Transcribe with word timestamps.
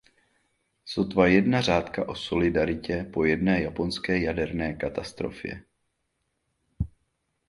Sotva 0.85 1.27
jedna 1.27 1.61
řádka 1.61 2.09
o 2.09 2.15
solidaritě 2.15 3.09
po 3.13 3.25
jediné 3.25 3.61
japonské 3.61 4.19
jaderné 4.19 4.73
katastrofě. 4.73 5.63